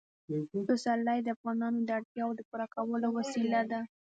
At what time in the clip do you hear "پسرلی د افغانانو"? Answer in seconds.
0.67-1.79